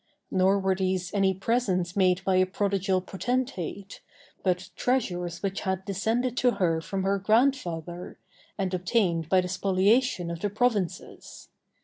Nor 0.31 0.57
were 0.57 0.73
these 0.73 1.13
any 1.13 1.31
presents 1.35 1.95
made 1.95 2.23
by 2.23 2.37
a 2.37 2.47
prodigal 2.47 3.01
potentate, 3.01 4.01
but 4.41 4.71
treasures 4.75 5.43
which 5.43 5.61
had 5.61 5.85
descended 5.85 6.35
to 6.37 6.53
her 6.53 6.81
from 6.81 7.03
her 7.03 7.19
grandfather, 7.19 8.17
and 8.57 8.73
obtained 8.73 9.29
by 9.29 9.41
the 9.41 9.47
spoliation 9.47 10.31
of 10.31 10.39
the 10.39 10.49
provinces. 10.49 11.49